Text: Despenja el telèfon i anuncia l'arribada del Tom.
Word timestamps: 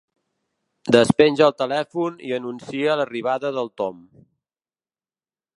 Despenja 0.95 1.43
el 1.49 1.53
telèfon 1.59 2.17
i 2.29 2.35
anuncia 2.39 2.97
l'arribada 3.01 3.55
del 3.59 3.73
Tom. 3.83 4.01